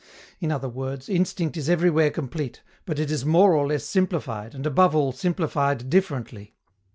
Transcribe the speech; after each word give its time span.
In 0.39 0.51
other 0.51 0.67
words, 0.67 1.07
instinct 1.09 1.55
is 1.57 1.69
everywhere 1.69 2.09
complete, 2.09 2.63
but 2.87 2.97
it 2.97 3.11
is 3.11 3.23
more 3.23 3.53
or 3.53 3.67
less 3.67 3.83
simplified, 3.83 4.55
and, 4.55 4.65
above 4.65 4.95
all, 4.95 5.11
simplified 5.11 5.91
differently. 5.91 6.55